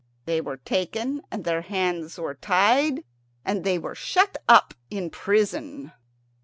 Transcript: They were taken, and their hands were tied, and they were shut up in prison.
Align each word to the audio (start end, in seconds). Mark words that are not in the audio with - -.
They 0.25 0.41
were 0.41 0.57
taken, 0.57 1.21
and 1.29 1.43
their 1.43 1.61
hands 1.61 2.17
were 2.17 2.33
tied, 2.33 3.03
and 3.45 3.63
they 3.63 3.77
were 3.77 3.93
shut 3.93 4.41
up 4.49 4.73
in 4.89 5.11
prison. 5.11 5.91